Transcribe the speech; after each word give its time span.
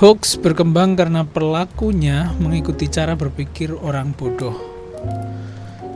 Hoax 0.00 0.40
berkembang 0.40 0.96
karena 0.96 1.28
pelakunya 1.28 2.32
mengikuti 2.40 2.88
cara 2.88 3.20
berpikir 3.20 3.76
orang 3.84 4.16
bodoh. 4.16 4.56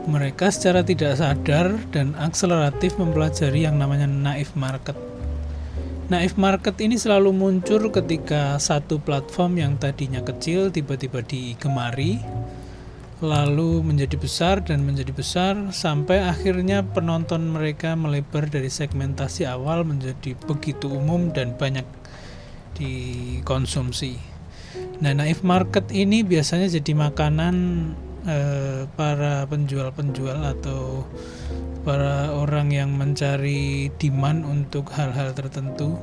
Mereka 0.05 0.53
secara 0.53 0.85
tidak 0.85 1.17
sadar 1.17 1.73
dan 1.89 2.13
akseleratif 2.13 3.01
mempelajari 3.01 3.65
yang 3.65 3.81
namanya 3.81 4.05
naif 4.05 4.53
market. 4.53 4.93
Naif 6.13 6.37
market 6.37 6.77
ini 6.85 7.01
selalu 7.01 7.33
muncul 7.33 7.89
ketika 7.89 8.61
satu 8.61 9.01
platform 9.01 9.57
yang 9.57 9.73
tadinya 9.81 10.21
kecil 10.21 10.69
tiba-tiba 10.69 11.25
digemari, 11.25 12.21
lalu 13.25 13.81
menjadi 13.81 14.21
besar 14.21 14.61
dan 14.61 14.85
menjadi 14.85 15.17
besar 15.17 15.73
sampai 15.73 16.21
akhirnya 16.21 16.85
penonton 16.85 17.49
mereka 17.49 17.97
melebar 17.97 18.45
dari 18.53 18.69
segmentasi 18.69 19.49
awal 19.49 19.81
menjadi 19.81 20.37
begitu 20.45 20.93
umum 20.93 21.33
dan 21.33 21.57
banyak 21.57 21.89
dikonsumsi. 22.75 24.19
Nah, 24.99 25.11
naif 25.15 25.43
market 25.43 25.91
ini 25.91 26.23
biasanya 26.23 26.67
jadi 26.67 26.91
makanan 26.95 27.55
eh, 28.27 28.83
para 28.95 29.47
penjual-penjual 29.47 30.39
atau 30.55 31.03
para 31.87 32.31
orang 32.35 32.71
yang 32.71 32.91
mencari 32.95 33.91
demand 33.99 34.43
untuk 34.43 34.91
hal-hal 34.95 35.31
tertentu. 35.31 35.95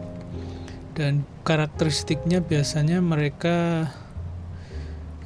Dan 0.93 1.25
karakteristiknya 1.45 2.45
biasanya 2.45 3.01
mereka 3.01 3.89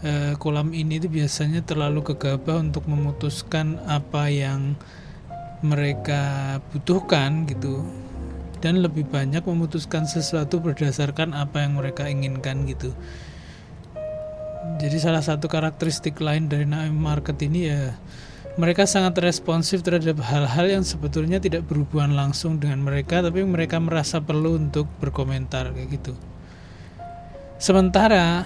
eh, 0.06 0.38
kolam 0.38 0.70
ini 0.70 1.02
itu 1.02 1.10
biasanya 1.10 1.62
terlalu 1.66 2.14
gegabah 2.14 2.62
untuk 2.62 2.86
memutuskan 2.86 3.82
apa 3.86 4.30
yang 4.30 4.78
mereka 5.64 6.56
butuhkan 6.70 7.48
gitu 7.50 8.05
dan 8.60 8.80
lebih 8.80 9.04
banyak 9.08 9.44
memutuskan 9.44 10.08
sesuatu 10.08 10.58
berdasarkan 10.60 11.36
apa 11.36 11.64
yang 11.64 11.76
mereka 11.76 12.08
inginkan 12.08 12.64
gitu. 12.64 12.92
Jadi 14.76 14.96
salah 14.98 15.22
satu 15.22 15.46
karakteristik 15.46 16.18
lain 16.18 16.50
dari 16.50 16.66
Naim 16.66 16.98
Market 16.98 17.38
ini 17.40 17.70
ya 17.70 17.94
mereka 18.56 18.88
sangat 18.88 19.20
responsif 19.20 19.84
terhadap 19.84 20.16
hal-hal 20.24 20.80
yang 20.80 20.84
sebetulnya 20.84 21.36
tidak 21.36 21.68
berhubungan 21.68 22.16
langsung 22.16 22.56
dengan 22.56 22.82
mereka 22.82 23.20
tapi 23.20 23.44
mereka 23.44 23.76
merasa 23.76 24.18
perlu 24.24 24.56
untuk 24.56 24.88
berkomentar 24.98 25.76
kayak 25.76 25.88
gitu. 26.00 26.12
Sementara 27.56 28.44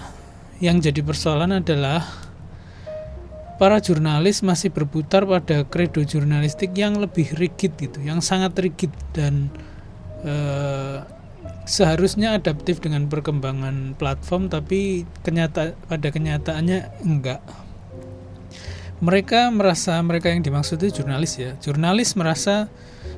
yang 0.61 0.79
jadi 0.79 0.99
persoalan 1.03 1.63
adalah 1.63 2.05
para 3.55 3.77
jurnalis 3.77 4.41
masih 4.41 4.73
berputar 4.73 5.21
pada 5.23 5.63
kredo 5.67 6.01
jurnalistik 6.01 6.73
yang 6.73 6.97
lebih 6.97 7.29
rigid 7.37 7.77
gitu, 7.77 7.99
yang 8.01 8.17
sangat 8.17 8.57
rigid 8.57 8.89
dan 9.13 9.53
eh, 10.25 10.97
seharusnya 11.65 12.37
adaptif 12.37 12.81
dengan 12.81 13.07
perkembangan 13.07 13.95
platform 13.97 14.49
tapi 14.49 15.05
kenyata 15.21 15.77
pada 15.87 16.07
kenyataannya 16.09 16.79
enggak. 17.05 17.41
Mereka 19.01 19.49
merasa 19.49 19.97
mereka 20.05 20.29
yang 20.29 20.45
dimaksud 20.45 20.77
itu 20.85 21.01
jurnalis 21.01 21.41
ya. 21.41 21.57
Jurnalis 21.57 22.13
merasa 22.13 22.69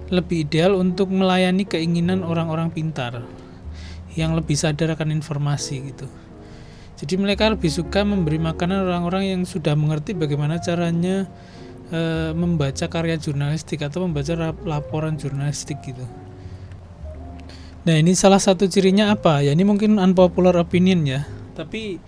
lebih 0.08 0.48
ideal 0.48 0.80
untuk 0.80 1.12
melayani 1.12 1.68
keinginan 1.68 2.24
orang-orang 2.24 2.72
pintar 2.72 3.24
yang 4.16 4.32
lebih 4.38 4.56
sadar 4.56 4.96
akan 4.96 5.12
informasi 5.12 5.92
gitu. 5.92 6.08
Jadi 7.04 7.20
mereka 7.20 7.52
lebih 7.52 7.68
suka 7.68 8.08
memberi 8.08 8.40
makanan 8.40 8.88
orang-orang 8.88 9.36
yang 9.36 9.42
sudah 9.44 9.76
mengerti 9.76 10.16
bagaimana 10.16 10.62
caranya 10.64 11.28
e, 11.92 12.32
membaca 12.32 12.88
karya 12.88 13.20
jurnalistik 13.20 13.84
atau 13.84 14.08
membaca 14.08 14.56
laporan 14.64 15.20
jurnalistik 15.20 15.84
gitu 15.84 16.06
Nah 17.84 18.00
ini 18.00 18.16
salah 18.16 18.40
satu 18.40 18.64
cirinya 18.72 19.12
apa? 19.12 19.44
Ya 19.44 19.52
ini 19.52 19.68
mungkin 19.68 20.00
unpopular 20.00 20.56
opinion 20.56 21.04
ya. 21.04 21.28
Tapi 21.52 22.00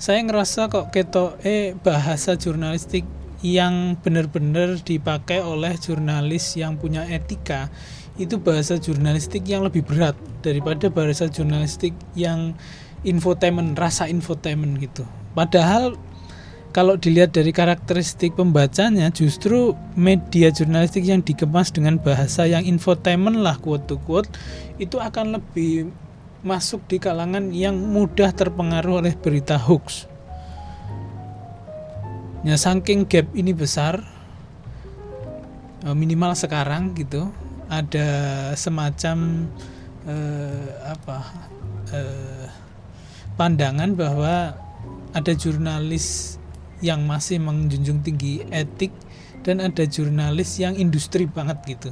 saya 0.00 0.24
ngerasa 0.24 0.72
kok 0.72 0.88
keto 0.88 1.36
eh 1.44 1.76
bahasa 1.76 2.40
jurnalistik 2.40 3.04
yang 3.44 4.00
benar-benar 4.00 4.80
dipakai 4.80 5.44
oleh 5.44 5.76
jurnalis 5.76 6.56
yang 6.56 6.76
punya 6.76 7.04
etika 7.08 7.72
itu 8.20 8.36
bahasa 8.36 8.76
jurnalistik 8.76 9.48
yang 9.48 9.64
lebih 9.64 9.84
berat 9.84 10.12
daripada 10.44 10.92
bahasa 10.92 11.28
jurnalistik 11.28 11.96
yang 12.12 12.52
infotainment 13.04 13.76
rasa 13.76 14.08
infotainment 14.08 14.76
gitu. 14.80 15.04
Padahal 15.32 15.96
kalau 16.70 16.94
dilihat 16.94 17.34
dari 17.34 17.50
karakteristik 17.50 18.38
pembacanya 18.38 19.10
justru 19.10 19.74
media 19.98 20.54
jurnalistik 20.54 21.02
yang 21.02 21.18
dikemas 21.18 21.74
dengan 21.74 21.98
bahasa 21.98 22.46
yang 22.46 22.62
infotainment 22.62 23.42
lah 23.42 23.58
quote 23.58 23.90
to 23.90 23.98
quote 24.06 24.30
itu 24.78 25.02
akan 25.02 25.38
lebih 25.38 25.90
masuk 26.40 26.80
di 26.88 26.96
kalangan 26.96 27.52
yang 27.52 27.76
mudah 27.76 28.32
terpengaruh 28.32 29.04
oleh 29.04 29.12
berita 29.12 29.60
hoax. 29.60 30.08
Ya 32.40 32.56
saking 32.56 33.04
gap 33.04 33.28
ini 33.36 33.52
besar 33.52 34.00
eh, 35.84 35.92
minimal 35.92 36.32
sekarang 36.32 36.96
gitu 36.96 37.28
ada 37.68 38.08
semacam 38.56 39.44
eh, 40.08 40.68
apa 40.88 41.18
eh, 41.92 42.48
pandangan 43.36 43.92
bahwa 43.92 44.56
ada 45.12 45.32
jurnalis 45.36 46.39
yang 46.80 47.04
masih 47.04 47.40
menjunjung 47.40 48.00
tinggi 48.00 48.44
etik 48.52 48.92
dan 49.40 49.60
ada 49.60 49.88
jurnalis 49.88 50.60
yang 50.60 50.76
industri 50.76 51.24
banget 51.24 51.58
gitu. 51.64 51.90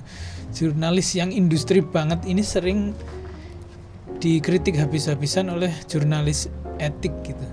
Jurnalis 0.53 1.17
yang 1.17 1.33
industri 1.33 1.81
banget 1.81 2.25
ini 2.29 2.45
sering 2.45 2.93
dikritik 4.19 4.77
habis-habisan 4.77 5.49
oleh 5.49 5.73
jurnalis 5.89 6.51
etik 6.83 7.15
gitu. 7.25 7.47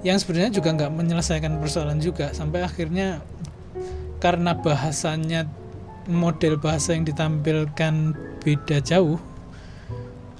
Yang 0.00 0.24
sebenarnya 0.24 0.52
juga 0.56 0.68
nggak 0.74 0.92
menyelesaikan 0.96 1.60
persoalan 1.60 2.00
juga 2.00 2.32
sampai 2.32 2.64
akhirnya 2.64 3.20
karena 4.18 4.56
bahasanya 4.56 5.44
model 6.08 6.56
bahasa 6.56 6.96
yang 6.96 7.04
ditampilkan 7.04 8.16
beda 8.40 8.80
jauh 8.80 9.20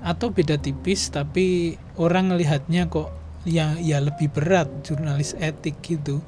atau 0.01 0.33
beda 0.33 0.57
tipis 0.57 1.13
tapi 1.13 1.77
orang 2.01 2.33
melihatnya 2.33 2.89
kok 2.89 3.13
yang 3.49 3.81
ya 3.81 4.01
lebih 4.05 4.29
berat 4.29 4.69
jurnalis 4.85 5.33
etik 5.41 5.81
gitu. 5.81 6.21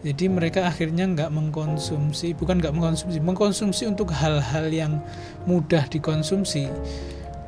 Jadi 0.00 0.32
mereka 0.32 0.64
akhirnya 0.64 1.04
nggak 1.04 1.28
mengkonsumsi 1.28 2.32
bukan 2.32 2.60
nggak 2.60 2.72
mengkonsumsi 2.72 3.20
mengkonsumsi 3.20 3.82
untuk 3.84 4.12
hal-hal 4.12 4.68
yang 4.72 5.00
mudah 5.44 5.84
dikonsumsi. 5.88 6.68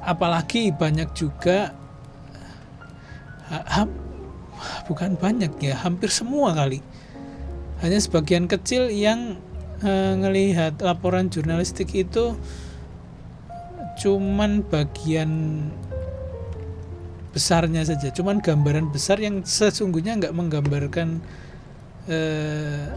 Apalagi 0.05 0.73
banyak 0.73 1.13
juga 1.17 1.73
ha, 3.49 3.85
bukan 4.89 5.17
banyak 5.17 5.53
ya 5.61 5.77
hampir 5.81 6.09
semua 6.09 6.57
kali. 6.57 6.81
Hanya 7.81 7.99
sebagian 7.99 8.47
kecil 8.47 8.89
yang 8.89 9.37
uh, 9.83 10.15
ngelihat 10.17 10.79
laporan 10.81 11.29
jurnalistik 11.29 11.93
itu 11.93 12.39
cuman 14.01 14.65
bagian 14.67 15.31
besarnya 17.33 17.83
saja. 17.83 18.13
Cuman 18.13 18.39
gambaran 18.45 18.93
besar 18.93 19.19
yang 19.19 19.43
sesungguhnya 19.43 20.21
nggak 20.21 20.37
menggambarkan 20.37 21.19
eh, 22.07 22.93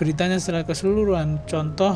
beritanya 0.00 0.40
secara 0.40 0.64
keseluruhan. 0.64 1.44
Contoh 1.44 1.94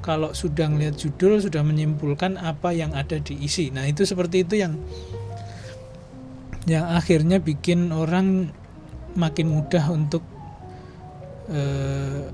kalau 0.00 0.30
sudah 0.36 0.70
melihat 0.70 0.94
judul 0.96 1.42
sudah 1.42 1.66
menyimpulkan 1.66 2.38
apa 2.38 2.70
yang 2.70 2.94
ada 2.94 3.18
di 3.18 3.34
isi. 3.42 3.74
Nah 3.74 3.84
itu 3.84 4.06
seperti 4.06 4.46
itu 4.46 4.54
yang 4.62 4.78
yang 6.64 6.88
akhirnya 6.88 7.42
bikin 7.42 7.92
orang 7.92 8.48
makin 9.18 9.52
mudah 9.52 9.84
untuk 9.92 10.24
eh, 11.50 12.30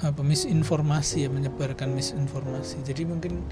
apa 0.00 0.20
misinformasi 0.24 1.28
ya 1.28 1.30
menyebarkan 1.30 1.92
misinformasi. 1.92 2.80
Jadi 2.84 3.02
mungkin 3.04 3.44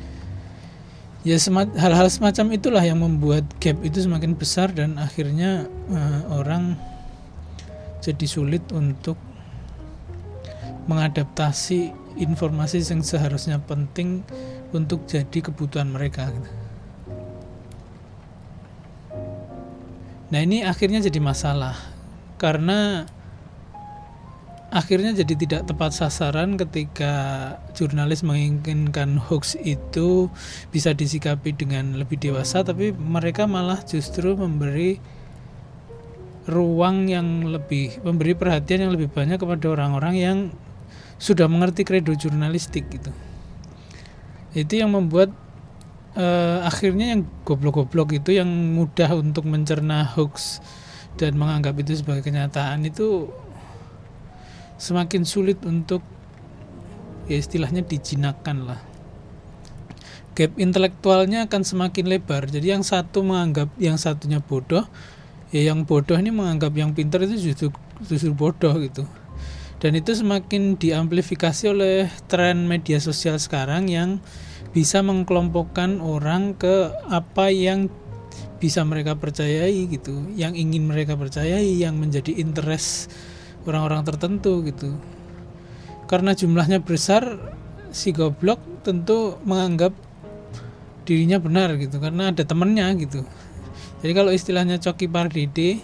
ya 1.26 1.35
hal-hal 1.75 2.09
semacam 2.11 2.47
itulah 2.55 2.85
yang 2.85 3.03
membuat 3.03 3.43
gap 3.59 3.82
itu 3.82 4.06
semakin 4.06 4.38
besar 4.38 4.70
dan 4.70 4.99
akhirnya 5.03 5.67
uh, 5.91 6.38
orang 6.38 6.79
jadi 7.99 8.26
sulit 8.31 8.62
untuk 8.70 9.19
mengadaptasi 10.88 11.93
informasi 12.17 12.81
yang 12.81 13.05
seharusnya 13.05 13.61
penting 13.61 14.25
untuk 14.73 15.05
jadi 15.05 15.44
kebutuhan 15.44 15.91
mereka. 15.93 16.32
Nah 20.29 20.41
ini 20.44 20.65
akhirnya 20.65 21.05
jadi 21.05 21.20
masalah 21.20 21.76
karena 22.37 23.09
akhirnya 24.69 25.17
jadi 25.17 25.35
tidak 25.35 25.62
tepat 25.65 25.97
sasaran 25.97 26.61
ketika 26.61 27.12
jurnalis 27.73 28.20
menginginkan 28.20 29.17
hoax 29.17 29.56
itu 29.56 30.29
bisa 30.69 30.93
disikapi 30.93 31.56
dengan 31.56 31.97
lebih 31.97 32.20
dewasa 32.20 32.61
tapi 32.61 32.93
mereka 32.93 33.49
malah 33.49 33.81
justru 33.88 34.37
memberi 34.37 35.00
ruang 36.49 37.09
yang 37.09 37.49
lebih 37.49 38.00
memberi 38.05 38.32
perhatian 38.37 38.88
yang 38.88 38.93
lebih 38.93 39.12
banyak 39.12 39.41
kepada 39.41 39.69
orang-orang 39.73 40.15
yang 40.17 40.38
sudah 41.20 41.44
mengerti 41.44 41.85
kredo 41.85 42.17
jurnalistik 42.17 42.88
gitu. 42.88 43.12
Itu 44.56 44.81
yang 44.81 44.97
membuat 44.97 45.29
uh, 46.17 46.65
akhirnya 46.65 47.12
yang 47.12 47.29
goblok-goblok 47.44 48.17
itu 48.17 48.41
yang 48.41 48.49
mudah 48.49 49.12
untuk 49.12 49.44
mencerna 49.44 50.09
hoax 50.09 50.65
dan 51.20 51.37
menganggap 51.37 51.76
itu 51.82 52.00
sebagai 52.00 52.25
kenyataan 52.25 52.87
itu 52.87 53.29
semakin 54.79 55.27
sulit 55.27 55.61
untuk 55.67 56.01
ya 57.27 57.37
istilahnya 57.37 57.85
dijinakkan 57.85 58.65
lah. 58.65 58.81
Gap 60.39 60.55
intelektualnya 60.55 61.51
akan 61.51 61.63
semakin 61.67 62.07
lebar. 62.07 62.47
Jadi 62.47 62.73
yang 62.73 62.87
satu 62.87 63.27
menganggap 63.27 63.69
yang 63.77 63.99
satunya 63.99 64.39
bodoh 64.39 64.87
ya 65.51 65.73
yang 65.73 65.83
bodoh 65.83 66.17
ini 66.17 66.31
menganggap 66.31 66.73
yang 66.77 66.93
pintar 66.93 67.25
itu 67.27 67.53
justru 67.53 67.69
justru 68.07 68.33
bodoh 68.33 68.73
gitu. 68.81 69.05
Dan 69.79 69.95
itu 69.95 70.11
semakin 70.11 70.75
diamplifikasi 70.75 71.71
oleh 71.71 72.11
tren 72.27 72.67
media 72.67 72.99
sosial 72.99 73.39
sekarang 73.39 73.87
yang 73.87 74.19
bisa 74.75 75.01
mengkelompokkan 75.03 76.03
orang 76.03 76.59
ke 76.59 76.91
apa 77.09 77.51
yang 77.51 77.87
bisa 78.59 78.83
mereka 78.83 79.15
percayai 79.15 79.87
gitu 79.87 80.35
yang 80.35 80.59
ingin 80.59 80.83
mereka 80.91 81.15
percayai 81.15 81.79
yang 81.79 81.95
menjadi 81.95 82.35
interest 82.43 83.07
orang-orang 83.64 84.05
tertentu 84.05 84.60
gitu. 84.62 84.94
Karena 86.06 86.37
jumlahnya 86.37 86.84
besar 86.84 87.25
si 87.90 88.12
goblok 88.12 88.60
tentu 88.84 89.40
menganggap 89.43 89.96
dirinya 91.08 91.40
benar 91.40 91.72
gitu 91.81 91.96
karena 91.96 92.28
ada 92.28 92.44
temennya 92.44 92.93
gitu. 93.00 93.25
Jadi 94.05 94.12
kalau 94.14 94.31
istilahnya 94.31 94.78
coki 94.78 95.08
pardede 95.08 95.81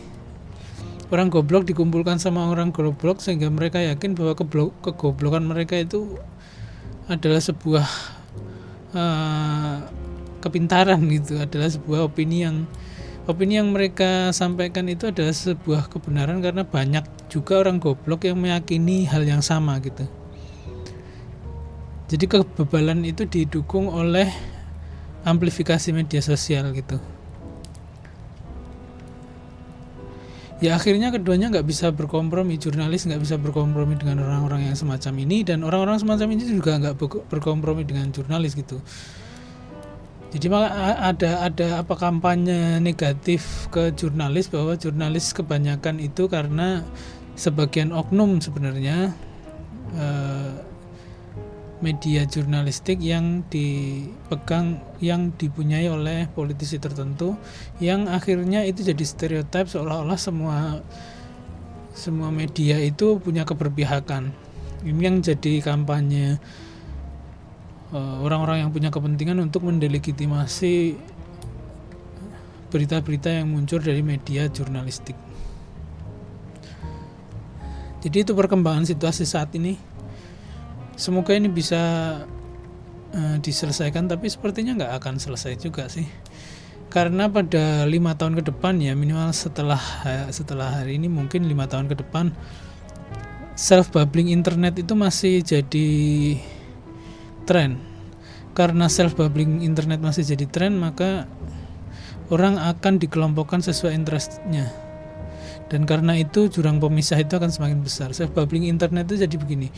orang 1.08 1.32
goblok 1.32 1.64
dikumpulkan 1.68 2.20
sama 2.20 2.48
orang 2.48 2.70
goblok 2.70 3.20
sehingga 3.24 3.48
mereka 3.48 3.80
yakin 3.80 4.16
bahwa 4.16 4.36
kegoblokan 4.84 5.44
mereka 5.44 5.80
itu 5.80 6.20
adalah 7.08 7.40
sebuah 7.40 7.86
uh, 8.96 9.76
kepintaran 10.40 11.00
gitu 11.08 11.40
adalah 11.40 11.68
sebuah 11.68 12.08
opini 12.08 12.44
yang 12.44 12.68
opini 13.24 13.56
yang 13.56 13.72
mereka 13.72 14.30
sampaikan 14.36 14.84
itu 14.84 15.08
adalah 15.08 15.32
sebuah 15.32 15.88
kebenaran 15.88 16.44
karena 16.44 16.64
banyak 16.64 17.04
juga 17.32 17.64
orang 17.64 17.80
goblok 17.80 18.28
yang 18.28 18.36
meyakini 18.36 19.08
hal 19.08 19.24
yang 19.24 19.40
sama 19.40 19.80
gitu. 19.80 20.04
Jadi 22.04 22.24
kebebalan 22.28 23.00
itu 23.08 23.24
didukung 23.24 23.88
oleh 23.88 24.28
amplifikasi 25.24 25.88
media 25.96 26.20
sosial 26.20 26.68
gitu. 26.76 27.00
Ya 30.62 30.76
akhirnya 30.78 31.12
keduanya 31.12 31.50
nggak 31.50 31.66
bisa 31.66 31.92
berkompromi, 31.92 32.56
jurnalis 32.60 33.04
nggak 33.08 33.20
bisa 33.20 33.36
berkompromi 33.40 34.00
dengan 34.00 34.24
orang-orang 34.24 34.68
yang 34.70 34.76
semacam 34.76 35.12
ini 35.24 35.44
dan 35.44 35.64
orang-orang 35.64 36.00
semacam 36.00 36.28
ini 36.36 36.42
juga 36.44 36.76
nggak 36.76 36.96
berkompromi 37.28 37.84
dengan 37.84 38.08
jurnalis 38.14 38.54
gitu 38.54 38.80
jadi 40.34 40.50
ada 41.14 41.46
ada 41.46 41.68
apa 41.86 41.94
kampanye 41.94 42.82
negatif 42.82 43.70
ke 43.70 43.94
jurnalis 43.94 44.50
bahwa 44.50 44.74
jurnalis 44.74 45.30
kebanyakan 45.30 46.02
itu 46.02 46.26
karena 46.26 46.82
sebagian 47.38 47.94
oknum 47.94 48.42
sebenarnya 48.42 49.14
eh, 49.94 50.52
media 51.78 52.26
jurnalistik 52.26 52.98
yang 52.98 53.46
dipegang 53.46 54.82
yang 54.98 55.30
dipunyai 55.38 55.86
oleh 55.86 56.26
politisi 56.32 56.82
tertentu 56.82 57.38
yang 57.78 58.10
akhirnya 58.10 58.66
itu 58.66 58.82
jadi 58.82 59.04
stereotip 59.04 59.70
seolah-olah 59.70 60.18
semua 60.18 60.80
semua 61.94 62.34
media 62.34 62.82
itu 62.82 63.22
punya 63.22 63.46
keberpihakan. 63.46 64.34
Ini 64.82 65.00
yang 65.00 65.22
jadi 65.22 65.62
kampanye 65.62 66.42
Eh, 67.94 68.16
orang-orang 68.26 68.66
yang 68.66 68.70
punya 68.74 68.90
kepentingan 68.90 69.38
untuk 69.38 69.70
mendelegitimasi 69.70 70.98
berita-berita 72.74 73.30
yang 73.30 73.54
muncul 73.54 73.78
dari 73.78 74.02
media 74.02 74.50
jurnalistik. 74.50 75.14
Jadi 78.02 78.26
itu 78.26 78.34
perkembangan 78.34 78.82
situasi 78.82 79.22
saat 79.22 79.54
ini. 79.54 79.78
Semoga 80.98 81.38
ini 81.38 81.46
bisa 81.46 81.82
uh, 83.14 83.36
diselesaikan, 83.38 84.10
tapi 84.10 84.26
sepertinya 84.26 84.74
nggak 84.74 84.92
akan 84.98 85.14
selesai 85.22 85.54
juga 85.62 85.86
sih. 85.86 86.04
Karena 86.90 87.30
pada 87.30 87.86
lima 87.86 88.18
tahun 88.18 88.42
ke 88.42 88.50
depan 88.50 88.74
ya 88.82 88.98
minimal 88.98 89.30
setelah 89.30 89.80
setelah 90.34 90.82
hari 90.82 90.98
ini 90.98 91.06
mungkin 91.06 91.46
lima 91.46 91.70
tahun 91.70 91.86
ke 91.90 92.02
depan 92.02 92.34
self 93.54 93.94
bubbling 93.94 94.30
internet 94.30 94.78
itu 94.82 94.94
masih 94.98 95.42
jadi 95.42 95.90
tren 97.46 97.80
karena 98.54 98.86
self 98.86 99.18
bubbling 99.18 99.60
internet 99.66 99.98
masih 100.00 100.22
jadi 100.24 100.46
tren 100.46 100.78
maka 100.78 101.26
orang 102.32 102.56
akan 102.56 103.02
dikelompokkan 103.02 103.60
sesuai 103.60 103.92
interestnya. 103.92 104.72
Dan 105.64 105.88
karena 105.88 106.14
itu 106.20 106.46
jurang 106.52 106.76
pemisah 106.76 107.18
itu 107.18 107.34
akan 107.40 107.50
semakin 107.50 107.80
besar. 107.80 108.12
Self 108.12 108.36
bubbling 108.36 108.68
internet 108.68 109.08
itu 109.10 109.24
jadi 109.24 109.36
begini. 109.36 109.68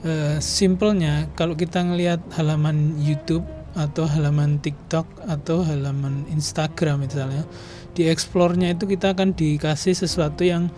Uh, 0.00 0.36
simpelnya 0.40 1.28
kalau 1.36 1.56
kita 1.56 1.80
ngelihat 1.80 2.20
halaman 2.36 2.96
YouTube 3.00 3.44
atau 3.76 4.04
halaman 4.08 4.58
TikTok 4.58 5.06
atau 5.30 5.62
halaman 5.62 6.26
Instagram 6.34 7.06
misalnya 7.06 7.46
di 7.94 8.10
explore-nya 8.10 8.74
itu 8.74 8.90
kita 8.90 9.14
akan 9.14 9.36
dikasih 9.36 9.94
sesuatu 9.94 10.42
yang 10.42 10.72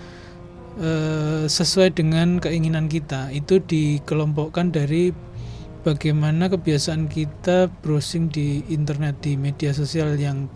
uh, 0.81 1.44
sesuai 1.47 1.94
dengan 1.94 2.39
keinginan 2.39 2.87
kita. 2.89 3.31
Itu 3.35 3.61
dikelompokkan 3.62 4.73
dari 4.73 5.12
bagaimana 5.82 6.49
kebiasaan 6.49 7.11
kita 7.11 7.70
browsing 7.82 8.31
di 8.31 8.62
internet 8.70 9.20
di 9.23 9.34
media 9.34 9.75
sosial 9.75 10.14
yang 10.19 10.46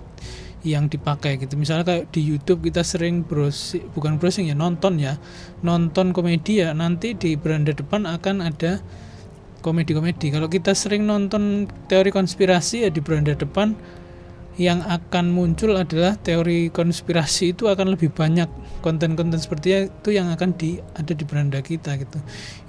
yang 0.67 0.90
dipakai 0.90 1.38
gitu. 1.38 1.55
Misalnya 1.55 1.87
kayak 1.87 2.11
di 2.11 2.26
YouTube 2.26 2.67
kita 2.67 2.82
sering 2.82 3.23
browsing 3.23 3.87
bukan 3.94 4.19
browsing 4.19 4.50
ya 4.50 4.56
nonton 4.58 4.99
ya. 4.99 5.14
Nonton 5.62 6.11
komedi 6.11 6.62
ya 6.62 6.75
nanti 6.75 7.14
di 7.14 7.38
beranda 7.38 7.70
depan 7.70 8.02
akan 8.06 8.43
ada 8.43 8.82
komedi-komedi. 9.62 10.34
Kalau 10.34 10.50
kita 10.50 10.75
sering 10.75 11.06
nonton 11.06 11.70
teori 11.90 12.11
konspirasi 12.11 12.87
ya 12.87 12.90
di 12.90 12.99
beranda 13.02 13.34
depan 13.34 13.78
yang 14.56 14.81
akan 14.81 15.37
muncul 15.37 15.76
adalah 15.76 16.17
teori 16.17 16.73
konspirasi 16.73 17.53
itu 17.53 17.69
akan 17.69 17.93
lebih 17.93 18.08
banyak. 18.08 18.49
Konten-konten 18.80 19.37
seperti 19.37 19.92
itu 19.92 20.16
yang 20.16 20.33
akan 20.33 20.57
di 20.57 20.80
ada 20.97 21.12
di 21.12 21.25
beranda 21.28 21.61
kita 21.61 22.00
gitu. 22.00 22.16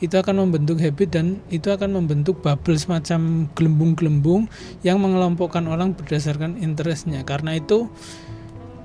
Itu 0.04 0.20
akan 0.20 0.48
membentuk 0.48 0.84
habit 0.84 1.16
dan 1.16 1.40
itu 1.48 1.72
akan 1.72 1.96
membentuk 1.96 2.44
bubble 2.44 2.76
semacam 2.76 3.48
gelembung-gelembung 3.56 4.52
yang 4.84 5.00
mengelompokkan 5.00 5.64
orang 5.72 5.96
berdasarkan 5.96 6.60
interestnya. 6.60 7.24
Karena 7.24 7.56
itu 7.56 7.88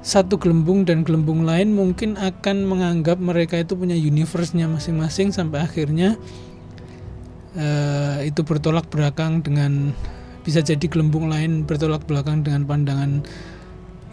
satu 0.03 0.39
gelembung 0.39 0.83
dan 0.87 1.03
gelembung 1.03 1.47
lain 1.47 1.75
mungkin 1.75 2.19
akan 2.19 2.67
menganggap 2.67 3.19
mereka 3.23 3.59
itu 3.59 3.79
punya 3.79 3.95
universe-nya 3.95 4.67
masing-masing 4.67 5.31
sampai 5.31 5.63
akhirnya 5.63 6.19
uh, 7.55 8.19
itu 8.23 8.43
bertolak 8.43 8.91
belakang 8.91 9.47
dengan 9.47 9.95
bisa 10.43 10.63
jadi 10.63 10.83
gelembung 10.91 11.31
lain 11.31 11.63
bertolak 11.63 12.07
belakang 12.07 12.43
dengan 12.43 12.67
pandangan 12.67 13.23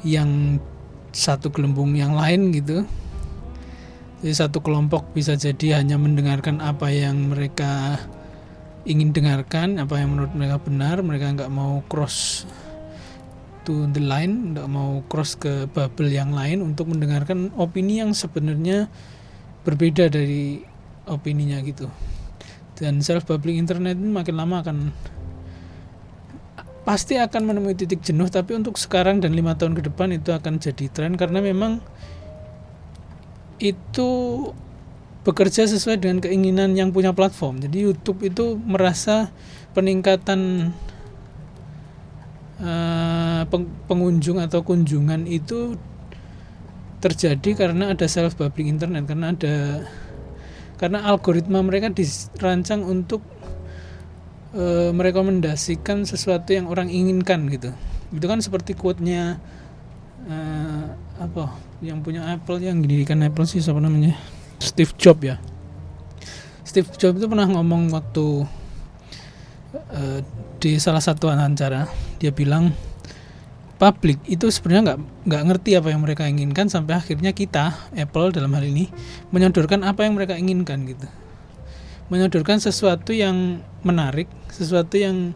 yang 0.06 0.62
satu 1.10 1.50
gelembung 1.50 1.98
yang 1.98 2.14
lain 2.14 2.54
gitu. 2.54 2.86
Jadi 4.20 4.36
satu 4.36 4.60
kelompok 4.60 5.16
bisa 5.16 5.34
jadi 5.40 5.80
hanya 5.80 5.96
mendengarkan 5.96 6.60
apa 6.60 6.92
yang 6.92 7.32
mereka 7.32 7.98
ingin 8.84 9.12
dengarkan 9.12 9.80
apa 9.80 10.00
yang 10.00 10.16
menurut 10.16 10.32
mereka 10.36 10.58
benar 10.64 11.04
mereka 11.04 11.36
nggak 11.36 11.52
mau 11.52 11.84
cross 11.92 12.48
to 13.68 13.86
the 13.92 14.00
line 14.00 14.56
nggak 14.56 14.68
mau 14.72 15.04
cross 15.12 15.36
ke 15.36 15.68
bubble 15.72 16.08
yang 16.08 16.32
lain 16.32 16.64
untuk 16.64 16.92
mendengarkan 16.92 17.52
opini 17.60 18.00
yang 18.00 18.16
sebenarnya 18.16 18.88
berbeda 19.64 20.12
dari 20.12 20.64
opininya 21.08 21.60
gitu. 21.64 21.88
Dan 22.80 23.04
self 23.04 23.28
bubbling 23.28 23.60
internet 23.60 24.00
makin 24.00 24.36
lama 24.40 24.64
akan 24.64 24.78
pasti 26.89 27.22
akan 27.22 27.53
menemui 27.53 27.77
titik 27.77 28.01
jenuh 28.01 28.25
tapi 28.34 28.58
untuk 28.58 28.74
sekarang 28.74 29.22
dan 29.22 29.38
lima 29.38 29.53
tahun 29.53 29.77
ke 29.77 29.93
depan 29.93 30.10
itu 30.10 30.34
akan 30.34 30.58
jadi 30.58 30.89
tren 30.89 31.13
karena 31.22 31.38
memang 31.38 31.86
itu 33.62 34.10
bekerja 35.22 35.69
sesuai 35.69 36.01
dengan 36.01 36.17
keinginan 36.25 36.74
yang 36.74 36.89
punya 36.89 37.13
platform. 37.13 37.62
Jadi 37.62 37.86
YouTube 37.86 38.25
itu 38.25 38.58
merasa 38.58 39.29
peningkatan 39.77 40.74
uh, 42.58 43.46
pengunjung 43.86 44.41
atau 44.41 44.65
kunjungan 44.65 45.29
itu 45.29 45.77
terjadi 47.05 47.53
karena 47.53 47.93
ada 47.93 48.10
self 48.10 48.34
bubbling 48.34 48.74
internet 48.74 49.05
karena 49.05 49.38
ada 49.38 49.86
karena 50.81 51.05
algoritma 51.05 51.62
mereka 51.62 51.93
dirancang 51.93 52.81
untuk 52.81 53.22
e, 54.53 54.94
merekomendasikan 54.94 56.06
sesuatu 56.06 56.53
yang 56.53 56.70
orang 56.70 56.89
inginkan 56.89 57.50
gitu. 57.50 57.74
Itu 58.13 58.25
kan 58.25 58.41
seperti 58.41 58.74
quote-nya 58.74 59.38
e, 60.25 60.38
apa 61.20 61.53
yang 61.84 62.03
punya 62.03 62.27
Apple 62.32 62.60
yang 62.63 62.82
didirikan 62.84 63.22
Apple 63.25 63.46
sih 63.46 63.62
siapa 63.62 63.79
namanya? 63.79 64.18
Steve 64.60 64.91
Jobs 65.00 65.24
ya. 65.24 65.36
Steve 66.68 66.89
Jobs 67.00 67.18
itu 67.18 67.27
pernah 67.27 67.48
ngomong 67.50 67.89
waktu 67.94 68.46
e, 69.94 70.01
di 70.60 70.75
salah 70.77 71.01
satu 71.01 71.32
wawancara 71.32 71.88
dia 72.20 72.36
bilang 72.36 72.75
publik 73.79 74.20
itu 74.27 74.51
sebenarnya 74.51 74.94
nggak 74.94 75.00
nggak 75.24 75.44
ngerti 75.48 75.72
apa 75.79 75.88
yang 75.88 76.03
mereka 76.03 76.27
inginkan 76.27 76.68
sampai 76.68 77.00
akhirnya 77.00 77.32
kita 77.32 77.72
Apple 77.96 78.36
dalam 78.36 78.51
hal 78.51 78.68
ini 78.68 78.91
menyodorkan 79.32 79.88
apa 79.88 80.03
yang 80.03 80.20
mereka 80.20 80.36
inginkan 80.36 80.84
gitu 80.84 81.08
menyodorkan 82.10 82.58
sesuatu 82.58 83.13
yang 83.13 83.62
menarik 83.86 84.28
sesuatu 84.50 84.98
yang 84.98 85.32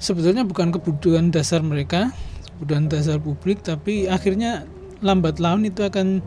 sebetulnya 0.00 0.42
bukan 0.42 0.72
kebutuhan 0.72 1.28
dasar 1.30 1.60
mereka 1.60 2.10
kebutuhan 2.56 2.88
dasar 2.88 3.20
publik 3.20 3.60
tapi 3.60 4.08
akhirnya 4.08 4.64
lambat 5.02 5.42
laun 5.42 5.66
itu 5.66 5.82
akan 5.82 6.22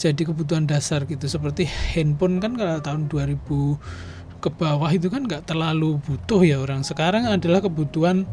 jadi 0.00 0.22
kebutuhan 0.24 0.64
dasar 0.64 1.04
gitu. 1.04 1.28
Seperti 1.28 1.68
handphone 1.68 2.40
kan 2.40 2.56
kalau 2.56 2.80
tahun 2.80 3.12
2000 3.12 4.40
ke 4.40 4.48
bawah 4.56 4.88
itu 4.88 5.12
kan 5.12 5.28
nggak 5.28 5.44
terlalu 5.44 6.00
butuh 6.00 6.40
ya 6.40 6.56
orang. 6.64 6.80
Sekarang 6.80 7.28
adalah 7.28 7.60
kebutuhan 7.60 8.24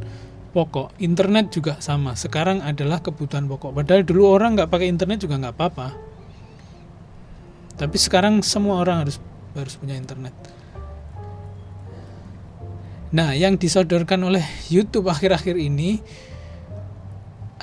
pokok. 0.56 0.96
Internet 1.04 1.52
juga 1.52 1.76
sama. 1.84 2.16
Sekarang 2.16 2.64
adalah 2.64 3.04
kebutuhan 3.04 3.52
pokok. 3.52 3.76
Padahal 3.76 4.08
dulu 4.08 4.32
orang 4.32 4.56
nggak 4.56 4.72
pakai 4.72 4.88
internet 4.88 5.28
juga 5.28 5.36
nggak 5.44 5.56
apa-apa. 5.60 5.88
Tapi 7.78 7.98
sekarang 8.00 8.40
semua 8.42 8.80
orang 8.82 9.06
harus 9.06 9.20
harus 9.56 9.76
punya 9.80 9.96
internet. 9.96 10.34
Nah 13.16 13.32
yang 13.32 13.56
disodorkan 13.56 14.20
oleh 14.28 14.44
YouTube 14.68 15.08
akhir-akhir 15.08 15.56
ini 15.56 16.04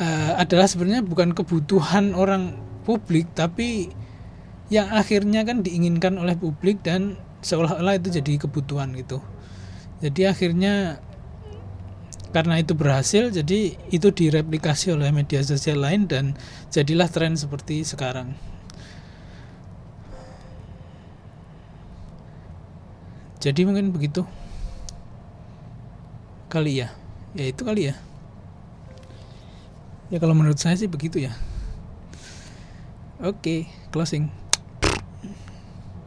uh, 0.01 0.41
adalah 0.41 0.65
sebenarnya 0.65 1.05
bukan 1.05 1.37
kebutuhan 1.37 2.17
orang 2.17 2.57
publik 2.89 3.29
tapi 3.37 3.93
yang 4.73 4.89
akhirnya 4.89 5.45
kan 5.45 5.61
diinginkan 5.61 6.17
oleh 6.17 6.33
publik 6.41 6.81
dan 6.81 7.21
seolah-olah 7.45 8.01
itu 8.01 8.09
jadi 8.09 8.41
kebutuhan 8.49 8.97
gitu. 8.97 9.21
Jadi 10.01 10.25
akhirnya 10.25 11.05
karena 12.35 12.59
itu 12.59 12.75
berhasil 12.75 13.31
jadi 13.31 13.79
itu 13.95 14.09
direplikasi 14.11 14.91
oleh 14.91 15.15
media 15.15 15.39
sosial 15.45 15.85
lain 15.85 16.11
dan 16.11 16.35
jadilah 16.75 17.07
tren 17.07 17.39
seperti 17.39 17.87
sekarang 17.87 18.35
jadi 23.45 23.69
mungkin 23.69 23.93
begitu. 23.93 24.25
Kali 26.49 26.81
ya. 26.81 26.89
Ya 27.37 27.45
itu 27.53 27.61
kali 27.61 27.93
ya. 27.93 27.95
Ya 30.09 30.17
kalau 30.17 30.33
menurut 30.33 30.57
saya 30.57 30.81
sih 30.81 30.89
begitu 30.89 31.21
ya. 31.21 31.37
Oke 33.21 33.37
okay, 33.37 33.61
closing 33.93 34.33